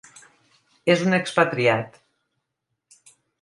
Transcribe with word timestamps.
És 0.93 1.03
un 1.09 1.17
expatriat. 1.17 2.01